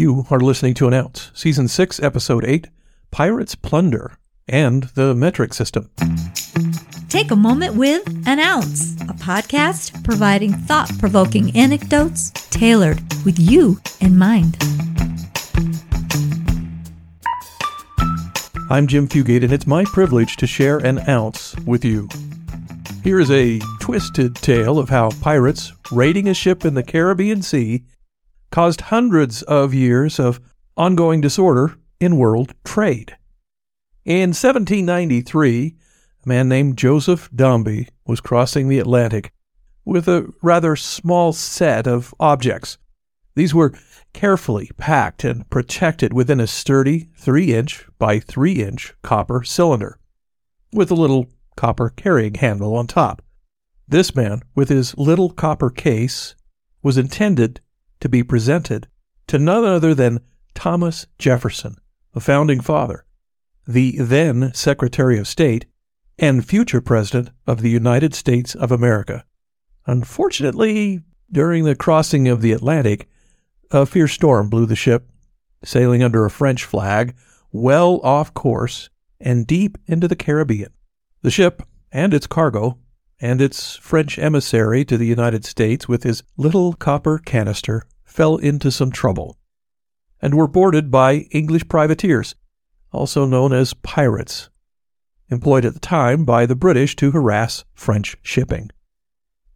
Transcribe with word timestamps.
You 0.00 0.24
are 0.30 0.40
listening 0.40 0.72
to 0.76 0.88
An 0.88 0.94
Ounce, 0.94 1.30
Season 1.34 1.68
6, 1.68 2.02
Episode 2.02 2.42
8 2.42 2.68
Pirates 3.10 3.54
Plunder 3.54 4.16
and 4.48 4.84
the 4.94 5.14
Metric 5.14 5.52
System. 5.52 5.90
Take 7.10 7.30
a 7.30 7.36
moment 7.36 7.74
with 7.74 8.08
An 8.26 8.38
Ounce, 8.38 8.94
a 9.02 9.12
podcast 9.12 10.02
providing 10.02 10.54
thought 10.54 10.90
provoking 10.98 11.54
anecdotes 11.54 12.30
tailored 12.48 12.98
with 13.26 13.38
you 13.38 13.78
in 14.00 14.16
mind. 14.16 14.56
I'm 18.70 18.86
Jim 18.86 19.06
Fugate, 19.06 19.44
and 19.44 19.52
it's 19.52 19.66
my 19.66 19.84
privilege 19.84 20.38
to 20.38 20.46
share 20.46 20.78
an 20.78 21.06
ounce 21.10 21.54
with 21.66 21.84
you. 21.84 22.08
Here 23.04 23.20
is 23.20 23.30
a 23.30 23.58
twisted 23.80 24.34
tale 24.36 24.78
of 24.78 24.88
how 24.88 25.10
pirates 25.20 25.74
raiding 25.92 26.26
a 26.26 26.32
ship 26.32 26.64
in 26.64 26.72
the 26.72 26.82
Caribbean 26.82 27.42
Sea 27.42 27.84
caused 28.50 28.82
hundreds 28.82 29.42
of 29.42 29.74
years 29.74 30.18
of 30.18 30.40
ongoing 30.76 31.20
disorder 31.20 31.76
in 32.00 32.16
world 32.16 32.54
trade. 32.64 33.16
In 34.04 34.30
1793, 34.30 35.76
a 36.24 36.28
man 36.28 36.48
named 36.48 36.78
Joseph 36.78 37.30
Dombey 37.34 37.88
was 38.06 38.20
crossing 38.20 38.68
the 38.68 38.78
Atlantic 38.78 39.32
with 39.84 40.08
a 40.08 40.32
rather 40.42 40.76
small 40.76 41.32
set 41.32 41.86
of 41.86 42.14
objects. 42.18 42.78
These 43.34 43.54
were 43.54 43.74
carefully 44.12 44.70
packed 44.76 45.24
and 45.24 45.48
protected 45.50 46.12
within 46.12 46.40
a 46.40 46.46
sturdy 46.46 47.08
3 47.16 47.54
inch 47.54 47.86
by 47.98 48.18
3 48.18 48.52
inch 48.54 48.94
copper 49.02 49.42
cylinder 49.44 49.98
with 50.72 50.90
a 50.90 50.94
little 50.94 51.28
copper 51.56 51.90
carrying 51.90 52.34
handle 52.34 52.74
on 52.76 52.86
top. 52.86 53.22
This 53.86 54.14
man, 54.14 54.42
with 54.54 54.68
his 54.68 54.96
little 54.96 55.30
copper 55.30 55.70
case, 55.70 56.34
was 56.82 56.96
intended 56.96 57.60
to 58.00 58.08
be 58.08 58.22
presented 58.22 58.88
to 59.26 59.38
none 59.38 59.64
other 59.64 59.94
than 59.94 60.20
Thomas 60.54 61.06
Jefferson, 61.18 61.76
the 62.12 62.20
founding 62.20 62.60
father, 62.60 63.04
the 63.66 63.96
then 63.98 64.52
Secretary 64.54 65.18
of 65.18 65.28
State, 65.28 65.66
and 66.18 66.44
future 66.44 66.80
President 66.80 67.30
of 67.46 67.62
the 67.62 67.70
United 67.70 68.14
States 68.14 68.54
of 68.54 68.72
America. 68.72 69.24
Unfortunately, 69.86 71.02
during 71.32 71.64
the 71.64 71.76
crossing 71.76 72.28
of 72.28 72.42
the 72.42 72.52
Atlantic, 72.52 73.08
a 73.70 73.86
fierce 73.86 74.12
storm 74.12 74.50
blew 74.50 74.66
the 74.66 74.76
ship, 74.76 75.08
sailing 75.64 76.02
under 76.02 76.24
a 76.24 76.30
French 76.30 76.64
flag, 76.64 77.14
well 77.52 78.00
off 78.02 78.34
course 78.34 78.90
and 79.20 79.46
deep 79.46 79.78
into 79.86 80.08
the 80.08 80.16
Caribbean. 80.16 80.72
The 81.22 81.30
ship 81.30 81.62
and 81.92 82.14
its 82.14 82.26
cargo, 82.26 82.78
and 83.20 83.40
its 83.40 83.76
French 83.76 84.18
emissary 84.18 84.84
to 84.84 84.96
the 84.96 85.06
United 85.06 85.44
States 85.44 85.86
with 85.86 86.02
his 86.02 86.22
little 86.36 86.72
copper 86.72 87.18
canister, 87.18 87.84
fell 88.04 88.36
into 88.36 88.70
some 88.70 88.90
trouble, 88.90 89.38
and 90.22 90.34
were 90.34 90.48
boarded 90.48 90.90
by 90.90 91.26
English 91.30 91.68
privateers, 91.68 92.34
also 92.92 93.26
known 93.26 93.52
as 93.52 93.74
pirates, 93.74 94.48
employed 95.28 95.64
at 95.64 95.74
the 95.74 95.80
time 95.80 96.24
by 96.24 96.46
the 96.46 96.56
British 96.56 96.96
to 96.96 97.10
harass 97.10 97.64
French 97.74 98.16
shipping. 98.22 98.70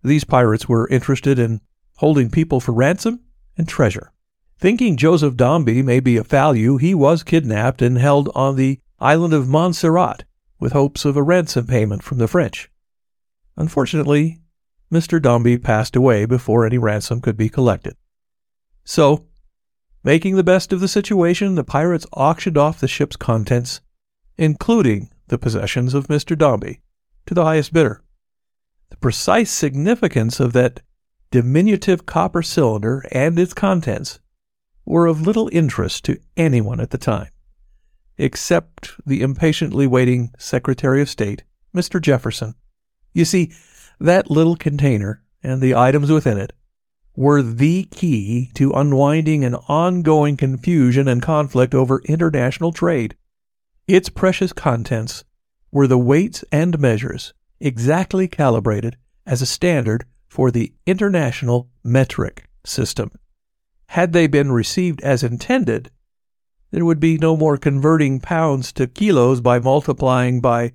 These 0.02 0.24
pirates 0.24 0.68
were 0.68 0.88
interested 0.88 1.38
in 1.38 1.60
holding 1.96 2.30
people 2.30 2.60
for 2.60 2.72
ransom 2.72 3.20
and 3.56 3.66
treasure. 3.66 4.12
Thinking 4.58 4.96
Joseph 4.96 5.36
Dombey 5.36 5.82
may 5.82 6.00
be 6.00 6.16
of 6.16 6.26
value, 6.26 6.76
he 6.76 6.94
was 6.94 7.22
kidnapped 7.22 7.82
and 7.82 7.98
held 7.98 8.30
on 8.34 8.56
the 8.56 8.80
island 9.00 9.34
of 9.34 9.48
Montserrat 9.48 10.24
with 10.60 10.72
hopes 10.72 11.04
of 11.04 11.16
a 11.16 11.22
ransom 11.22 11.66
payment 11.66 12.02
from 12.02 12.18
the 12.18 12.28
French. 12.28 12.70
Unfortunately, 13.56 14.40
Mr. 14.92 15.20
Dombey 15.20 15.58
passed 15.58 15.96
away 15.96 16.24
before 16.24 16.66
any 16.66 16.78
ransom 16.78 17.20
could 17.20 17.36
be 17.36 17.48
collected. 17.48 17.96
So, 18.84 19.26
making 20.02 20.36
the 20.36 20.44
best 20.44 20.72
of 20.72 20.80
the 20.80 20.88
situation, 20.88 21.54
the 21.54 21.64
pirates 21.64 22.06
auctioned 22.12 22.58
off 22.58 22.80
the 22.80 22.88
ship's 22.88 23.16
contents, 23.16 23.80
including 24.36 25.10
the 25.28 25.38
possessions 25.38 25.94
of 25.94 26.08
Mr. 26.08 26.36
Dombey, 26.36 26.80
to 27.26 27.34
the 27.34 27.44
highest 27.44 27.72
bidder. 27.72 28.02
The 28.90 28.96
precise 28.98 29.50
significance 29.50 30.38
of 30.38 30.52
that 30.52 30.80
diminutive 31.30 32.06
copper 32.06 32.42
cylinder 32.42 33.04
and 33.10 33.38
its 33.38 33.54
contents 33.54 34.20
were 34.84 35.06
of 35.06 35.22
little 35.22 35.48
interest 35.52 36.04
to 36.04 36.20
anyone 36.36 36.78
at 36.78 36.90
the 36.90 36.98
time, 36.98 37.30
except 38.18 38.92
the 39.06 39.22
impatiently 39.22 39.86
waiting 39.86 40.30
Secretary 40.38 41.00
of 41.00 41.08
State, 41.08 41.42
Mr. 41.74 42.00
Jefferson. 42.00 42.54
You 43.14 43.24
see, 43.24 43.52
that 43.98 44.30
little 44.30 44.56
container 44.56 45.22
and 45.42 45.62
the 45.62 45.74
items 45.74 46.10
within 46.10 46.36
it 46.36 46.52
were 47.16 47.42
the 47.42 47.84
key 47.84 48.50
to 48.54 48.72
unwinding 48.72 49.44
an 49.44 49.54
ongoing 49.68 50.36
confusion 50.36 51.06
and 51.06 51.22
conflict 51.22 51.74
over 51.74 52.02
international 52.06 52.72
trade. 52.72 53.16
Its 53.86 54.08
precious 54.08 54.52
contents 54.52 55.24
were 55.70 55.86
the 55.86 55.98
weights 55.98 56.44
and 56.50 56.78
measures 56.78 57.32
exactly 57.60 58.26
calibrated 58.26 58.96
as 59.26 59.40
a 59.40 59.46
standard 59.46 60.04
for 60.26 60.50
the 60.50 60.72
International 60.86 61.70
Metric 61.84 62.48
System. 62.66 63.10
Had 63.88 64.12
they 64.12 64.26
been 64.26 64.50
received 64.50 65.00
as 65.02 65.22
intended, 65.22 65.90
there 66.72 66.84
would 66.84 66.98
be 66.98 67.16
no 67.16 67.36
more 67.36 67.56
converting 67.56 68.18
pounds 68.18 68.72
to 68.72 68.88
kilos 68.88 69.40
by 69.40 69.60
multiplying 69.60 70.40
by 70.40 70.72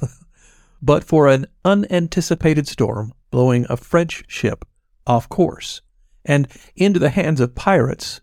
but 0.82 1.04
for 1.04 1.28
an 1.28 1.46
unanticipated 1.66 2.66
storm 2.68 3.12
blowing 3.30 3.66
a 3.70 3.78
French 3.78 4.24
ship 4.28 4.66
off 5.08 5.30
course 5.30 5.82
and 6.24 6.48
into 6.76 7.00
the 7.00 7.10
hands 7.10 7.40
of 7.40 7.56
pirates 7.56 8.22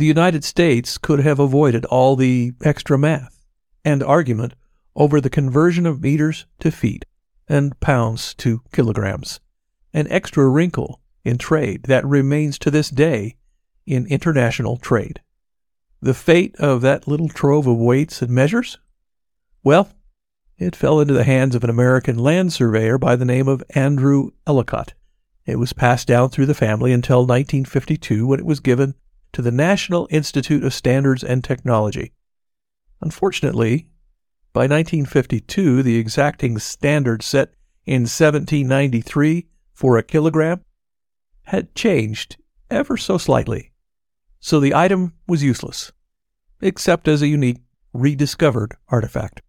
the 0.00 0.06
United 0.06 0.44
States 0.44 0.96
could 0.96 1.20
have 1.20 1.38
avoided 1.38 1.84
all 1.84 2.16
the 2.16 2.52
extra 2.64 2.96
math 2.96 3.44
and 3.84 4.02
argument 4.02 4.54
over 4.96 5.20
the 5.20 5.28
conversion 5.28 5.84
of 5.84 6.00
meters 6.00 6.46
to 6.58 6.70
feet 6.70 7.04
and 7.48 7.78
pounds 7.80 8.32
to 8.34 8.62
kilograms, 8.72 9.40
an 9.92 10.08
extra 10.08 10.48
wrinkle 10.48 10.99
in 11.24 11.38
trade 11.38 11.84
that 11.84 12.06
remains 12.06 12.58
to 12.58 12.70
this 12.70 12.90
day 12.90 13.36
in 13.86 14.06
international 14.06 14.76
trade. 14.76 15.20
The 16.00 16.14
fate 16.14 16.56
of 16.56 16.80
that 16.80 17.06
little 17.06 17.28
trove 17.28 17.66
of 17.66 17.76
weights 17.76 18.22
and 18.22 18.30
measures? 18.30 18.78
Well, 19.62 19.90
it 20.58 20.76
fell 20.76 21.00
into 21.00 21.14
the 21.14 21.24
hands 21.24 21.54
of 21.54 21.64
an 21.64 21.70
American 21.70 22.18
land 22.18 22.52
surveyor 22.52 22.98
by 22.98 23.16
the 23.16 23.24
name 23.24 23.48
of 23.48 23.62
Andrew 23.74 24.30
Ellicott. 24.46 24.94
It 25.46 25.56
was 25.56 25.72
passed 25.72 26.06
down 26.06 26.30
through 26.30 26.46
the 26.46 26.54
family 26.54 26.92
until 26.92 27.20
1952 27.20 28.26
when 28.26 28.38
it 28.38 28.46
was 28.46 28.60
given 28.60 28.94
to 29.32 29.42
the 29.42 29.50
National 29.50 30.08
Institute 30.10 30.64
of 30.64 30.74
Standards 30.74 31.24
and 31.24 31.42
Technology. 31.42 32.12
Unfortunately, 33.00 33.88
by 34.52 34.62
1952, 34.62 35.82
the 35.82 35.96
exacting 35.96 36.58
standard 36.58 37.22
set 37.22 37.54
in 37.86 38.02
1793 38.02 39.46
for 39.72 39.96
a 39.96 40.02
kilogram 40.02 40.62
had 41.44 41.74
changed 41.74 42.36
ever 42.70 42.96
so 42.96 43.18
slightly, 43.18 43.72
so 44.38 44.60
the 44.60 44.74
item 44.74 45.14
was 45.26 45.42
useless, 45.42 45.92
except 46.60 47.08
as 47.08 47.22
a 47.22 47.28
unique 47.28 47.60
rediscovered 47.92 48.76
artifact. 48.88 49.42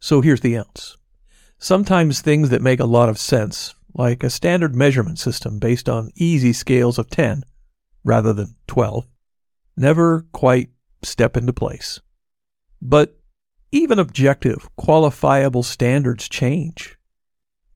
So 0.00 0.20
here's 0.20 0.40
the 0.40 0.56
ounce. 0.56 0.96
Sometimes 1.58 2.20
things 2.20 2.48
that 2.48 2.62
make 2.62 2.80
a 2.80 2.86
lot 2.86 3.08
of 3.08 3.18
sense, 3.18 3.74
like 3.94 4.22
a 4.22 4.30
standard 4.30 4.74
measurement 4.74 5.18
system 5.18 5.58
based 5.58 5.88
on 5.88 6.10
easy 6.16 6.52
scales 6.52 6.98
of 6.98 7.10
10, 7.10 7.44
rather 8.02 8.32
than 8.32 8.56
12, 8.66 9.06
never 9.76 10.26
quite 10.32 10.70
step 11.02 11.36
into 11.36 11.52
place. 11.52 12.00
But 12.80 13.18
even 13.72 13.98
objective, 13.98 14.68
qualifiable 14.76 15.62
standards 15.62 16.28
change. 16.28 16.98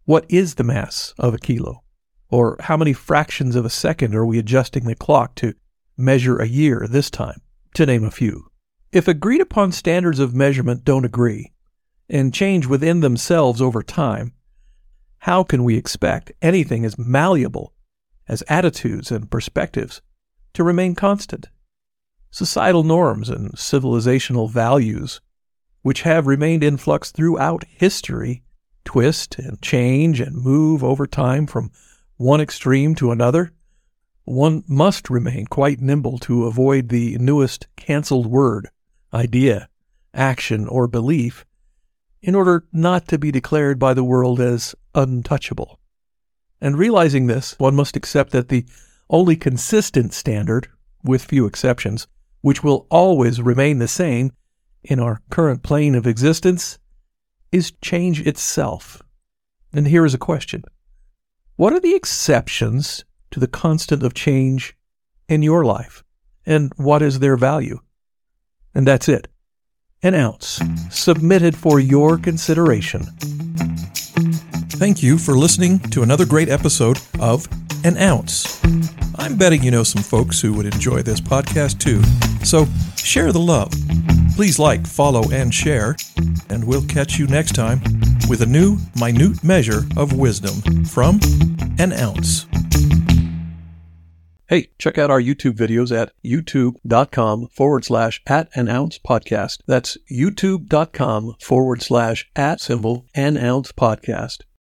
What 0.05 0.27
is 0.29 0.57
the 0.57 0.65
mass 0.65 1.15
of 1.19 1.35
a 1.35 1.39
kilo? 1.39 1.84
Or 2.31 2.57
how 2.61 2.77
many 2.77 2.93
fractions 2.93 3.57
of 3.57 3.65
a 3.65 3.71
second 3.71 4.15
are 4.15 4.27
we 4.27 4.39
adjusting 4.39 4.85
the 4.85 4.95
clock 4.95 5.35
to 5.37 5.55
measure 5.97 6.39
a 6.39 6.49
year 6.49 6.87
this 6.89 7.11
time, 7.11 7.41
to 7.75 7.87
name 7.87 8.05
a 8.05 8.11
few? 8.11 8.51
If 8.93 9.09
agreed 9.09 9.41
upon 9.41 9.73
standards 9.73 10.19
of 10.19 10.35
measurement 10.35 10.85
don't 10.85 11.05
agree 11.05 11.53
and 12.09 12.35
change 12.35 12.67
within 12.67 13.01
themselves 13.01 13.61
over 13.61 13.83
time, 13.83 14.33
how 15.19 15.43
can 15.43 15.65
we 15.65 15.77
expect 15.77 16.33
anything 16.43 16.85
as 16.85 16.99
malleable 16.99 17.75
as 18.29 18.43
attitudes 18.49 19.11
and 19.11 19.31
perspectives 19.31 20.01
to 20.55 20.65
remain 20.65 20.95
constant. 20.95 21.49
Societal 22.31 22.83
norms 22.83 23.29
and 23.29 23.53
civilizational 23.53 24.51
values, 24.51 25.21
which 25.83 26.03
have 26.03 26.27
remained 26.27 26.65
in 26.65 26.77
flux 26.77 27.13
throughout 27.13 27.65
history, 27.69 28.43
twist 28.85 29.39
and 29.39 29.61
change 29.63 30.21
and 30.21 30.37
move 30.37 30.83
over 30.83 31.07
time 31.07 31.47
from 31.47 31.71
one 32.17 32.41
extreme 32.41 32.95
to 32.97 33.11
another. 33.11 33.53
One 34.25 34.65
must 34.67 35.11
remain 35.11 35.47
quite 35.47 35.81
nimble 35.81 36.19
to 36.21 36.47
avoid 36.47 36.89
the 36.89 37.19
newest 37.19 37.67
canceled 37.77 38.27
word, 38.27 38.69
idea, 39.13 39.69
action, 40.15 40.67
or 40.69 40.87
belief 40.87 41.45
in 42.23 42.35
order 42.35 42.65
not 42.73 43.07
to 43.07 43.19
be 43.19 43.31
declared 43.31 43.79
by 43.79 43.93
the 43.93 44.05
world 44.05 44.41
as 44.41 44.75
untouchable. 44.95 45.79
And 46.59 46.79
realizing 46.79 47.27
this, 47.27 47.55
one 47.59 47.75
must 47.75 47.97
accept 47.97 48.31
that 48.31 48.49
the 48.49 48.65
only 49.11 49.37
consistent 49.37 50.15
standard, 50.15 50.69
with 51.03 51.25
few 51.25 51.45
exceptions, 51.45 52.07
which 52.41 52.65
will 52.65 52.87
always 52.91 53.43
remain 53.43 53.79
the 53.79 53.89
same 53.89 54.33
in 54.83 54.99
our 54.99 55.21
current 55.29 55.63
plane 55.63 55.95
of 55.95 56.07
existence, 56.07 56.79
is 57.53 57.73
change 57.83 58.27
itself. 58.27 59.03
And 59.73 59.87
here 59.87 60.07
is 60.07 60.15
a 60.15 60.19
question 60.19 60.65
What 61.57 61.73
are 61.73 61.79
the 61.79 61.95
exceptions 61.95 63.05
to 63.31 63.39
the 63.39 63.47
constant 63.47 64.03
of 64.03 64.13
change 64.13 64.77
in 65.29 65.43
your 65.43 65.65
life? 65.65 66.03
And 66.45 66.73
what 66.77 67.01
is 67.01 67.21
their 67.21 67.37
value? 67.37 67.79
And 68.75 68.89
that's 68.89 69.09
it. 69.09 69.29
An 70.03 70.15
ounce, 70.15 70.61
submitted 70.91 71.57
for 71.57 71.79
your 71.79 72.19
consideration. 72.19 73.05
Thank 74.73 75.01
you 75.01 75.17
for 75.17 75.39
listening 75.39 75.79
to 75.91 76.03
another 76.03 76.27
great 76.27 76.49
episode 76.49 76.99
of 77.21 77.47
An 77.85 77.97
Ounce. 77.99 78.61
I'm 79.15 79.37
betting 79.37 79.63
you 79.63 79.71
know 79.71 79.85
some 79.85 80.03
folks 80.03 80.41
who 80.41 80.53
would 80.55 80.67
enjoy 80.67 81.03
this 81.03 81.21
podcast 81.21 81.79
too. 81.79 82.03
So 82.45 82.67
share 82.97 83.31
the 83.31 83.39
love. 83.39 83.73
Please 84.35 84.59
like, 84.59 84.85
follow, 84.85 85.31
and 85.31 85.55
share. 85.55 85.95
And 86.51 86.65
we'll 86.65 86.85
catch 86.87 87.17
you 87.17 87.29
next 87.29 87.55
time 87.55 87.81
with 88.29 88.43
a 88.43 88.47
new 88.47 88.79
minute 88.99 89.43
measure 89.45 89.83
of 89.97 90.13
wisdom 90.13 90.85
from 90.85 91.21
An 91.79 91.93
Ounce. 91.93 92.47
Hey, 94.47 94.69
check 94.79 94.99
out 94.99 95.11
our 95.11 95.21
YouTube 95.21 95.57
videos 95.57 95.91
at 95.91 96.13
youtube.com 96.25 97.49
forward 97.49 97.85
slash 97.85 98.23
at 98.27 98.49
an 98.55 98.69
ounce 98.69 98.99
podcast. 98.99 99.63
That's 99.67 99.99
youtube.com 100.13 101.37
forward 101.41 101.83
slash 101.83 102.31
at 102.37 102.61
symbol 102.61 103.07
an 103.15 103.37
ounce 103.37 103.73
podcast. 103.73 104.43